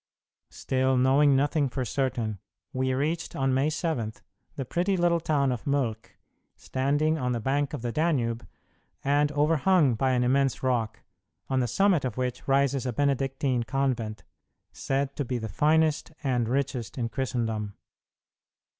[0.49, 2.39] Still knowing nothing for certain,
[2.73, 4.11] we reached, on May 7,
[4.55, 6.07] the pretty little town of Mölk,
[6.55, 8.47] standing on the bank of the Danube,
[9.03, 11.03] and overhung by an immense rock,
[11.51, 14.23] on the summit of which rises a Benedictine convent,
[14.71, 17.75] said to be the finest and richest in Christendom.